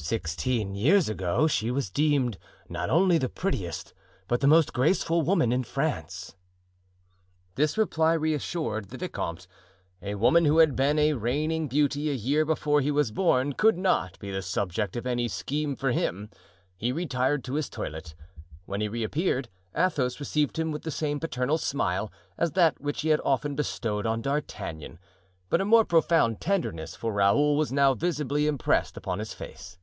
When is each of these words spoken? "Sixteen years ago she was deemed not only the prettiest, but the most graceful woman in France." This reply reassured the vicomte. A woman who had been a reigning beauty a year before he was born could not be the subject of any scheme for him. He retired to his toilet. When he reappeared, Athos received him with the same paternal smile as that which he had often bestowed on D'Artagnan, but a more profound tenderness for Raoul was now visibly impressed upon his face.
"Sixteen 0.00 0.76
years 0.76 1.08
ago 1.08 1.48
she 1.48 1.72
was 1.72 1.90
deemed 1.90 2.38
not 2.68 2.88
only 2.88 3.18
the 3.18 3.28
prettiest, 3.28 3.92
but 4.28 4.40
the 4.40 4.46
most 4.46 4.72
graceful 4.72 5.22
woman 5.22 5.52
in 5.52 5.64
France." 5.64 6.36
This 7.56 7.76
reply 7.76 8.12
reassured 8.14 8.88
the 8.88 8.96
vicomte. 8.96 9.48
A 10.00 10.14
woman 10.14 10.44
who 10.44 10.58
had 10.58 10.76
been 10.76 11.00
a 11.00 11.12
reigning 11.14 11.66
beauty 11.66 12.08
a 12.10 12.14
year 12.14 12.44
before 12.44 12.80
he 12.80 12.92
was 12.92 13.10
born 13.10 13.54
could 13.54 13.76
not 13.76 14.16
be 14.20 14.30
the 14.30 14.40
subject 14.40 14.96
of 14.96 15.04
any 15.04 15.26
scheme 15.26 15.74
for 15.74 15.90
him. 15.90 16.30
He 16.76 16.92
retired 16.92 17.42
to 17.44 17.54
his 17.54 17.68
toilet. 17.68 18.14
When 18.66 18.80
he 18.80 18.88
reappeared, 18.88 19.48
Athos 19.74 20.20
received 20.20 20.60
him 20.60 20.70
with 20.70 20.82
the 20.84 20.92
same 20.92 21.18
paternal 21.18 21.58
smile 21.58 22.10
as 22.38 22.52
that 22.52 22.80
which 22.80 23.00
he 23.02 23.08
had 23.08 23.20
often 23.24 23.56
bestowed 23.56 24.06
on 24.06 24.22
D'Artagnan, 24.22 25.00
but 25.50 25.60
a 25.60 25.64
more 25.66 25.84
profound 25.84 26.40
tenderness 26.40 26.94
for 26.94 27.12
Raoul 27.12 27.56
was 27.56 27.72
now 27.72 27.94
visibly 27.94 28.46
impressed 28.46 28.96
upon 28.96 29.18
his 29.18 29.34
face. 29.34 29.76